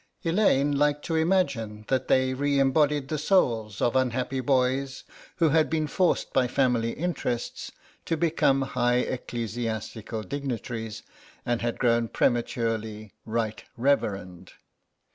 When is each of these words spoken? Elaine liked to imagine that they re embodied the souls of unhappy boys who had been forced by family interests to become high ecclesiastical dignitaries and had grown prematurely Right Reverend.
Elaine 0.23 0.75
liked 0.75 1.05
to 1.05 1.15
imagine 1.15 1.85
that 1.87 2.07
they 2.07 2.33
re 2.33 2.57
embodied 2.57 3.07
the 3.07 3.19
souls 3.19 3.83
of 3.83 3.95
unhappy 3.95 4.39
boys 4.39 5.03
who 5.35 5.49
had 5.49 5.69
been 5.69 5.85
forced 5.85 6.33
by 6.33 6.47
family 6.47 6.93
interests 6.93 7.71
to 8.05 8.17
become 8.17 8.63
high 8.63 8.95
ecclesiastical 8.95 10.23
dignitaries 10.23 11.03
and 11.45 11.61
had 11.61 11.77
grown 11.77 12.07
prematurely 12.07 13.11
Right 13.27 13.63
Reverend. 13.77 14.53